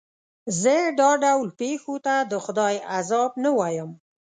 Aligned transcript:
زه 0.61 0.75
دا 0.99 1.11
ډول 1.23 1.47
پېښو 1.61 1.95
ته 2.05 2.15
د 2.31 2.33
خدای 2.45 2.75
عذاب 2.95 3.31
نه 3.43 3.51
وایم. 3.57 3.91